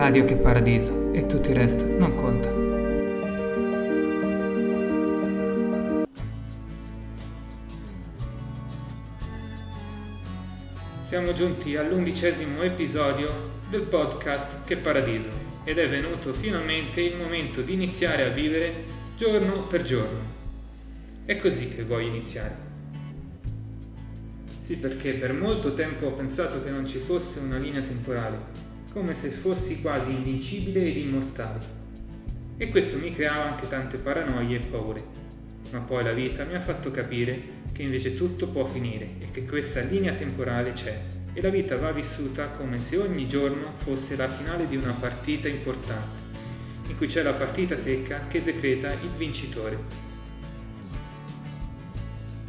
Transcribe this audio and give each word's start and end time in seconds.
Radio 0.00 0.24
che 0.24 0.34
paradiso 0.34 1.12
e 1.12 1.26
tutto 1.26 1.50
il 1.50 1.56
resto 1.56 1.84
non 1.84 2.14
conta. 2.14 2.48
Siamo 11.02 11.34
giunti 11.34 11.76
all'undicesimo 11.76 12.62
episodio 12.62 13.28
del 13.68 13.82
podcast 13.82 14.64
Che 14.64 14.78
Paradiso 14.78 15.28
ed 15.64 15.76
è 15.76 15.86
venuto 15.86 16.32
finalmente 16.32 17.02
il 17.02 17.16
momento 17.16 17.60
di 17.60 17.74
iniziare 17.74 18.22
a 18.22 18.30
vivere 18.30 18.84
giorno 19.18 19.66
per 19.66 19.82
giorno. 19.82 20.20
È 21.26 21.36
così 21.36 21.74
che 21.74 21.84
voglio 21.84 22.08
iniziare. 22.08 22.56
Sì, 24.62 24.76
perché 24.76 25.12
per 25.12 25.34
molto 25.34 25.74
tempo 25.74 26.06
ho 26.06 26.12
pensato 26.12 26.64
che 26.64 26.70
non 26.70 26.86
ci 26.86 26.96
fosse 26.96 27.40
una 27.40 27.58
linea 27.58 27.82
temporale, 27.82 28.69
come 28.92 29.14
se 29.14 29.30
fossi 29.30 29.80
quasi 29.80 30.10
invincibile 30.10 30.84
ed 30.86 30.96
immortale. 30.96 31.78
E 32.56 32.68
questo 32.68 32.98
mi 32.98 33.12
creava 33.12 33.50
anche 33.50 33.68
tante 33.68 33.98
paranoie 33.98 34.56
e 34.56 34.60
paure. 34.60 35.02
Ma 35.70 35.78
poi 35.78 36.04
la 36.04 36.12
vita 36.12 36.44
mi 36.44 36.54
ha 36.54 36.60
fatto 36.60 36.90
capire 36.90 37.58
che 37.72 37.82
invece 37.82 38.14
tutto 38.14 38.48
può 38.48 38.64
finire 38.66 39.08
e 39.20 39.30
che 39.30 39.46
questa 39.46 39.80
linea 39.80 40.12
temporale 40.14 40.72
c'è 40.72 41.00
e 41.32 41.40
la 41.40 41.48
vita 41.48 41.76
va 41.76 41.92
vissuta 41.92 42.48
come 42.48 42.78
se 42.78 42.96
ogni 42.96 43.28
giorno 43.28 43.74
fosse 43.76 44.16
la 44.16 44.28
finale 44.28 44.66
di 44.66 44.76
una 44.76 44.92
partita 44.92 45.48
importante, 45.48 46.22
in 46.88 46.96
cui 46.96 47.06
c'è 47.06 47.22
la 47.22 47.32
partita 47.32 47.76
secca 47.76 48.26
che 48.26 48.42
decreta 48.42 48.92
il 48.92 49.10
vincitore 49.16 50.08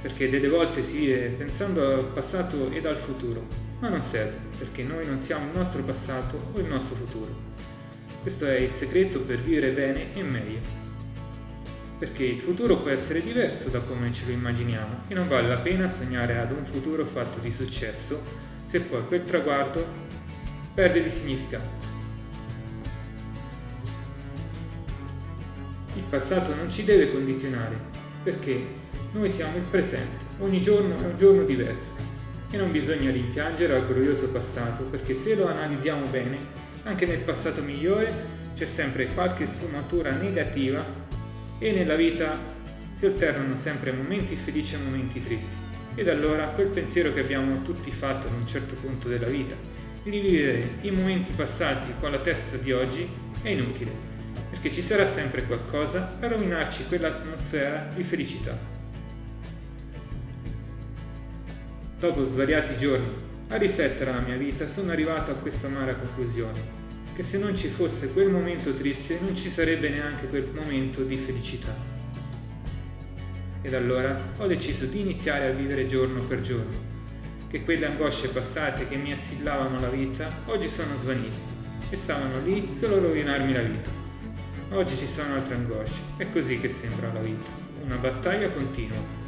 perché 0.00 0.30
delle 0.30 0.48
volte 0.48 0.82
si 0.82 0.98
vive 0.98 1.28
pensando 1.28 1.94
al 1.94 2.06
passato 2.06 2.70
ed 2.70 2.86
al 2.86 2.96
futuro, 2.96 3.46
ma 3.80 3.88
non 3.88 4.04
serve, 4.04 4.36
perché 4.58 4.82
noi 4.82 5.06
non 5.06 5.20
siamo 5.20 5.46
il 5.50 5.56
nostro 5.56 5.82
passato 5.82 6.50
o 6.52 6.58
il 6.58 6.66
nostro 6.66 6.94
futuro. 6.96 7.48
Questo 8.22 8.46
è 8.46 8.56
il 8.56 8.72
segreto 8.72 9.20
per 9.20 9.40
vivere 9.40 9.70
bene 9.72 10.14
e 10.14 10.22
meglio. 10.22 10.60
Perché 11.98 12.24
il 12.24 12.40
futuro 12.40 12.78
può 12.78 12.90
essere 12.90 13.22
diverso 13.22 13.68
da 13.68 13.80
come 13.80 14.12
ce 14.12 14.24
lo 14.26 14.32
immaginiamo 14.32 15.04
e 15.08 15.14
non 15.14 15.28
vale 15.28 15.48
la 15.48 15.58
pena 15.58 15.88
sognare 15.88 16.38
ad 16.38 16.52
un 16.52 16.64
futuro 16.64 17.04
fatto 17.06 17.40
di 17.40 17.50
successo 17.50 18.22
se 18.64 18.80
poi 18.82 19.04
quel 19.06 19.22
traguardo 19.22 19.84
perde 20.74 21.02
di 21.02 21.10
significato. 21.10 21.88
Il 25.94 26.04
passato 26.08 26.54
non 26.54 26.70
ci 26.70 26.84
deve 26.84 27.10
condizionare, 27.10 27.76
perché 28.22 28.78
noi 29.12 29.28
siamo 29.28 29.56
il 29.56 29.64
presente, 29.64 30.24
ogni 30.38 30.62
giorno 30.62 30.94
è 30.94 31.04
un 31.04 31.16
giorno 31.16 31.42
diverso 31.42 32.09
e 32.50 32.56
non 32.56 32.72
bisogna 32.72 33.10
rimpiangere 33.10 33.74
al 33.74 33.86
glorioso 33.86 34.28
passato 34.30 34.84
perché 34.84 35.14
se 35.14 35.34
lo 35.34 35.46
analizziamo 35.46 36.06
bene, 36.08 36.38
anche 36.82 37.06
nel 37.06 37.20
passato 37.20 37.62
migliore 37.62 38.38
c'è 38.54 38.66
sempre 38.66 39.06
qualche 39.06 39.46
sfumatura 39.46 40.12
negativa 40.12 40.84
e 41.58 41.72
nella 41.72 41.94
vita 41.94 42.38
si 42.94 43.06
alternano 43.06 43.56
sempre 43.56 43.92
momenti 43.92 44.34
felici 44.34 44.74
e 44.74 44.78
momenti 44.78 45.22
tristi. 45.22 45.68
Ed 45.94 46.08
allora 46.08 46.48
quel 46.48 46.68
pensiero 46.68 47.12
che 47.12 47.20
abbiamo 47.20 47.62
tutti 47.62 47.90
fatto 47.90 48.26
ad 48.26 48.32
un 48.32 48.46
certo 48.46 48.74
punto 48.74 49.08
della 49.08 49.28
vita, 49.28 49.56
di 50.02 50.10
rivivere 50.10 50.74
i 50.82 50.90
momenti 50.90 51.32
passati 51.32 51.92
con 52.00 52.10
la 52.10 52.20
testa 52.20 52.56
di 52.56 52.72
oggi, 52.72 53.08
è 53.42 53.48
inutile, 53.48 53.90
perché 54.50 54.70
ci 54.70 54.82
sarà 54.82 55.06
sempre 55.06 55.44
qualcosa 55.44 56.16
a 56.20 56.26
rovinarci 56.26 56.86
quell'atmosfera 56.88 57.88
di 57.94 58.02
felicità. 58.02 58.79
Dopo 62.00 62.24
svariati 62.24 62.76
giorni 62.76 63.12
a 63.48 63.56
riflettere 63.56 64.10
alla 64.10 64.22
mia 64.22 64.38
vita 64.38 64.66
sono 64.68 64.90
arrivato 64.90 65.32
a 65.32 65.34
questa 65.34 65.66
amara 65.66 65.94
conclusione, 65.94 66.58
che 67.14 67.22
se 67.22 67.36
non 67.36 67.54
ci 67.54 67.68
fosse 67.68 68.14
quel 68.14 68.30
momento 68.30 68.72
triste 68.72 69.18
non 69.20 69.36
ci 69.36 69.50
sarebbe 69.50 69.90
neanche 69.90 70.26
quel 70.28 70.48
momento 70.50 71.02
di 71.02 71.18
felicità. 71.18 71.76
Ed 73.60 73.74
allora 73.74 74.18
ho 74.38 74.46
deciso 74.46 74.86
di 74.86 75.00
iniziare 75.00 75.48
a 75.48 75.50
vivere 75.50 75.86
giorno 75.86 76.22
per 76.24 76.40
giorno, 76.40 76.72
che 77.50 77.64
quelle 77.64 77.84
angosce 77.84 78.28
passate 78.28 78.88
che 78.88 78.96
mi 78.96 79.12
assillavano 79.12 79.78
la 79.78 79.90
vita 79.90 80.34
oggi 80.46 80.68
sono 80.68 80.96
svanite 80.96 81.36
e 81.90 81.96
stavano 81.96 82.40
lì 82.42 82.66
solo 82.80 82.96
a 82.96 83.00
rovinarmi 83.00 83.52
la 83.52 83.62
vita. 83.62 83.90
Oggi 84.70 84.96
ci 84.96 85.06
sono 85.06 85.34
altre 85.34 85.54
angosce, 85.54 86.00
è 86.16 86.26
così 86.32 86.58
che 86.60 86.70
sembra 86.70 87.12
la 87.12 87.20
vita, 87.20 87.50
una 87.84 87.96
battaglia 87.96 88.48
continua 88.48 89.20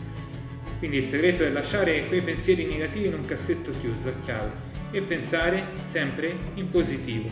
quindi 0.83 0.99
il 0.99 1.05
segreto 1.09 1.45
è 1.45 1.51
lasciare 1.51 2.09
quei 2.09 2.23
pensieri 2.23 2.65
negativi 2.65 3.07
in 3.07 3.15
un 3.15 3.25
cassetto 3.25 3.71
chiuso 3.71 4.09
a 4.09 4.13
chiave 4.25 4.51
e 4.91 5.01
pensare 5.01 5.67
sempre 5.85 6.35
in 6.55 6.71
positivo. 6.71 7.31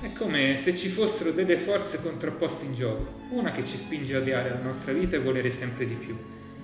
È 0.00 0.12
come 0.14 0.56
se 0.56 0.74
ci 0.76 0.88
fossero 0.88 1.30
delle 1.30 1.58
forze 1.58 2.02
contrapposte 2.02 2.64
in 2.64 2.74
gioco, 2.74 3.20
una 3.30 3.52
che 3.52 3.64
ci 3.64 3.76
spinge 3.76 4.16
a 4.16 4.18
odiare 4.18 4.48
la 4.48 4.58
nostra 4.58 4.92
vita 4.92 5.14
e 5.14 5.20
volere 5.20 5.52
sempre 5.52 5.86
di 5.86 5.94
più, 5.94 6.18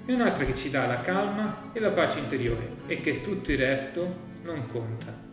e 0.07 0.13
un'altra 0.13 0.45
che 0.45 0.57
ci 0.57 0.69
dà 0.69 0.87
la 0.87 1.01
calma 1.01 1.71
e 1.73 1.79
la 1.79 1.91
pace 1.91 2.19
interiore 2.19 2.79
e 2.89 3.01
che 3.01 3.21
tutto 3.21 3.53
il 3.53 3.59
resto 3.59 4.13
non 4.43 4.67
conta. 4.67 5.30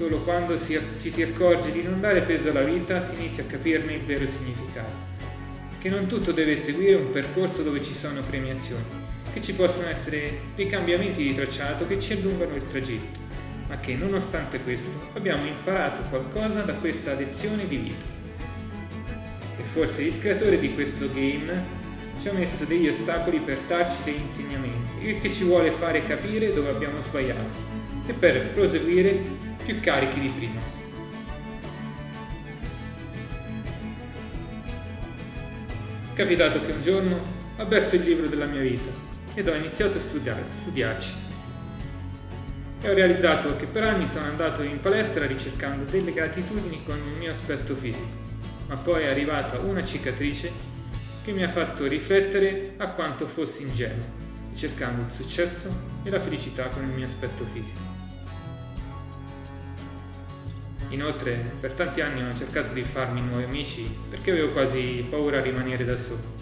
Solo 0.00 0.20
quando 0.20 0.56
si, 0.56 0.80
ci 0.98 1.10
si 1.10 1.20
accorge 1.20 1.72
di 1.72 1.82
non 1.82 2.00
dare 2.00 2.22
peso 2.22 2.48
alla 2.48 2.62
vita 2.62 3.02
si 3.02 3.16
inizia 3.16 3.42
a 3.42 3.46
capirne 3.46 3.92
il 3.92 4.00
vero 4.00 4.26
significato. 4.26 4.90
Che 5.78 5.90
non 5.90 6.06
tutto 6.06 6.32
deve 6.32 6.56
seguire 6.56 6.94
un 6.94 7.12
percorso 7.12 7.60
dove 7.60 7.84
ci 7.84 7.94
sono 7.94 8.22
premiazioni, 8.22 8.82
che 9.30 9.42
ci 9.42 9.52
possono 9.52 9.90
essere 9.90 10.38
dei 10.54 10.66
cambiamenti 10.68 11.22
di 11.22 11.34
tracciato 11.34 11.86
che 11.86 12.00
ci 12.00 12.14
allungano 12.14 12.54
il 12.54 12.64
tragitto, 12.64 13.18
ma 13.68 13.76
che 13.76 13.94
nonostante 13.94 14.60
questo 14.60 14.88
abbiamo 15.12 15.44
imparato 15.44 16.08
qualcosa 16.08 16.62
da 16.62 16.72
questa 16.72 17.12
lezione 17.12 17.68
di 17.68 17.76
vita. 17.76 18.04
E 19.58 19.62
forse 19.64 20.00
il 20.04 20.18
creatore 20.18 20.58
di 20.58 20.72
questo 20.72 21.10
game 21.12 21.62
ci 22.22 22.28
ha 22.30 22.32
messo 22.32 22.64
degli 22.64 22.88
ostacoli 22.88 23.38
per 23.40 23.58
darci 23.68 23.98
degli 24.04 24.22
insegnamenti 24.22 25.10
e 25.10 25.20
che 25.20 25.30
ci 25.30 25.44
vuole 25.44 25.72
fare 25.72 26.02
capire 26.06 26.54
dove 26.54 26.70
abbiamo 26.70 27.02
sbagliato 27.02 27.78
e 28.06 28.14
per 28.14 28.48
proseguire 28.52 29.48
più 29.70 29.80
carichi 29.80 30.18
di 30.18 30.28
prima. 30.30 30.60
Capitato 36.12 36.66
che 36.66 36.72
un 36.72 36.82
giorno 36.82 37.16
ho 37.56 37.62
aperto 37.62 37.94
il 37.94 38.02
libro 38.02 38.26
della 38.26 38.46
mia 38.46 38.62
vita 38.62 38.90
ed 39.34 39.48
ho 39.48 39.54
iniziato 39.54 39.98
a 39.98 40.00
studiare, 40.00 40.42
studiarci. 40.48 41.12
E 42.82 42.90
ho 42.90 42.94
realizzato 42.94 43.54
che 43.56 43.66
per 43.66 43.84
anni 43.84 44.08
sono 44.08 44.26
andato 44.26 44.62
in 44.62 44.80
palestra 44.80 45.26
ricercando 45.26 45.88
delle 45.88 46.12
gratitudini 46.12 46.82
con 46.84 46.96
il 46.96 47.18
mio 47.18 47.30
aspetto 47.30 47.76
fisico, 47.76 48.08
ma 48.66 48.74
poi 48.74 49.04
è 49.04 49.08
arrivata 49.08 49.60
una 49.60 49.84
cicatrice 49.84 50.50
che 51.22 51.30
mi 51.30 51.44
ha 51.44 51.48
fatto 51.48 51.86
riflettere 51.86 52.74
a 52.78 52.88
quanto 52.88 53.28
fossi 53.28 53.62
ingenuo, 53.62 54.04
cercando 54.56 55.04
il 55.04 55.12
successo 55.12 55.70
e 56.02 56.10
la 56.10 56.18
felicità 56.18 56.66
con 56.66 56.82
il 56.82 56.88
mio 56.88 57.04
aspetto 57.04 57.44
fisico. 57.52 57.89
Inoltre 60.90 61.52
per 61.60 61.72
tanti 61.72 62.00
anni 62.00 62.20
ho 62.20 62.34
cercato 62.34 62.72
di 62.72 62.82
farmi 62.82 63.20
nuovi 63.20 63.44
amici 63.44 63.88
perché 64.08 64.32
avevo 64.32 64.50
quasi 64.50 65.06
paura 65.08 65.38
a 65.38 65.42
rimanere 65.42 65.84
da 65.84 65.96
solo. 65.96 66.38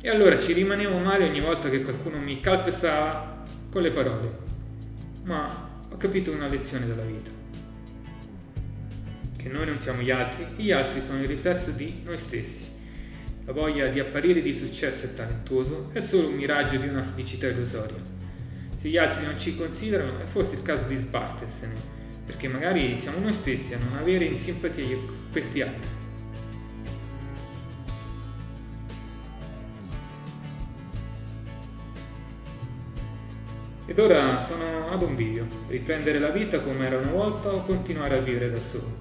E 0.00 0.08
allora 0.08 0.38
ci 0.38 0.52
rimanevo 0.52 0.98
male 0.98 1.28
ogni 1.28 1.40
volta 1.40 1.68
che 1.68 1.82
qualcuno 1.82 2.18
mi 2.18 2.38
calpestava 2.38 3.44
con 3.70 3.82
le 3.82 3.90
parole. 3.90 4.38
Ma 5.24 5.68
ho 5.90 5.96
capito 5.96 6.30
una 6.30 6.46
lezione 6.46 6.86
dalla 6.86 7.02
vita. 7.02 7.30
Che 9.36 9.48
noi 9.48 9.66
non 9.66 9.80
siamo 9.80 10.00
gli 10.00 10.12
altri 10.12 10.46
gli 10.56 10.70
altri 10.70 11.02
sono 11.02 11.20
il 11.20 11.26
riflesso 11.26 11.72
di 11.72 12.02
noi 12.04 12.18
stessi. 12.18 12.66
La 13.46 13.52
voglia 13.52 13.88
di 13.88 13.98
apparire 13.98 14.42
di 14.42 14.54
successo 14.54 15.06
e 15.06 15.14
talentuoso 15.14 15.90
è 15.92 15.98
solo 15.98 16.28
un 16.28 16.34
miraggio 16.34 16.76
di 16.76 16.86
una 16.86 17.02
felicità 17.02 17.48
illusoria. 17.48 18.00
Se 18.76 18.88
gli 18.88 18.96
altri 18.96 19.24
non 19.24 19.36
ci 19.36 19.56
considerano 19.56 20.20
è 20.20 20.24
forse 20.26 20.54
il 20.54 20.62
caso 20.62 20.84
di 20.84 20.94
sbattersene 20.94 21.97
perché 22.28 22.46
magari 22.46 22.94
siamo 22.98 23.20
noi 23.20 23.32
stessi 23.32 23.72
a 23.72 23.78
non 23.78 23.96
avere 23.96 24.26
in 24.26 24.38
simpatia 24.38 24.98
questi 25.32 25.62
altri. 25.62 25.96
Ed 33.86 33.98
ora 33.98 34.38
sono 34.40 34.90
ad 34.90 35.00
un 35.00 35.16
bivio, 35.16 35.46
riprendere 35.68 36.18
la 36.18 36.28
vita 36.28 36.60
come 36.60 36.84
era 36.84 36.98
una 36.98 37.12
volta 37.12 37.48
o 37.48 37.64
continuare 37.64 38.18
a 38.18 38.20
vivere 38.20 38.50
da 38.50 38.60
solo. 38.60 38.94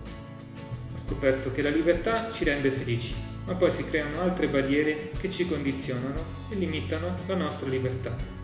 Ho 0.94 0.97
scoperto 1.06 1.51
che 1.51 1.62
la 1.62 1.69
libertà 1.69 2.31
ci 2.31 2.45
rende 2.45 2.71
felici, 2.71 3.13
ma 3.45 3.56
poi 3.56 3.74
si 3.74 3.83
creano 3.89 4.21
altre 4.21 4.47
barriere 4.47 5.12
che 5.19 5.29
ci 5.29 5.45
condizionano 5.45 6.24
e 6.50 6.56
limitano 6.56 7.13
la 7.25 7.35
nostra 7.35 7.68
libertà. 7.68 8.37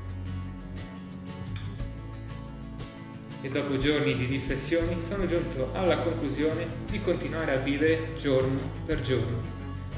E 3.44 3.50
dopo 3.50 3.78
giorni 3.78 4.16
di 4.16 4.26
riflessioni 4.26 5.02
sono 5.02 5.26
giunto 5.26 5.70
alla 5.74 5.98
conclusione 5.98 6.66
di 6.90 7.02
continuare 7.02 7.52
a 7.52 7.58
vivere 7.58 8.14
giorno 8.18 8.58
per 8.86 9.02
giorno, 9.02 9.38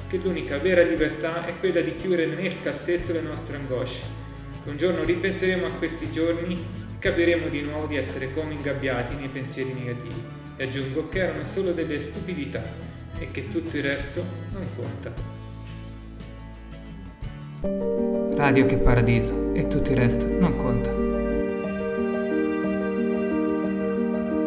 che 0.10 0.18
l'unica 0.18 0.58
vera 0.58 0.82
libertà 0.82 1.46
è 1.46 1.54
quella 1.60 1.82
di 1.82 1.96
chiudere 1.96 2.26
nel 2.26 2.60
cassetto 2.64 3.14
le 3.14 3.22
nostre 3.22 3.58
angosce. 3.58 4.02
Un 4.66 4.78
giorno 4.78 5.04
ripenseremo 5.04 5.68
a 5.68 5.72
questi 5.74 6.12
giorni 6.12 6.56
e 6.56 6.98
capiremo 6.98 7.48
di 7.48 7.62
nuovo 7.62 7.86
di 7.86 7.98
essere 7.98 8.34
come 8.34 8.54
ingabbiati 8.54 9.16
nei 9.16 9.30
pensieri 9.30 9.74
negativi. 9.74 10.24
E 10.58 10.64
aggiungo 10.64 11.08
che 11.10 11.20
erano 11.20 11.46
solo 11.46 11.72
delle 11.72 12.00
stupidità 12.00 12.64
e 13.20 13.30
che 13.30 13.50
tutto 13.50 13.78
il 13.78 13.84
resto 13.84 14.24
non 14.54 14.68
conta. 14.76 15.14
Radio 18.36 18.66
che 18.66 18.78
paradiso 18.78 19.54
e 19.54 19.68
tutto 19.68 19.92
il 19.92 19.98
resto 19.98 20.26
non 20.26 20.56
conta. 20.56 21.05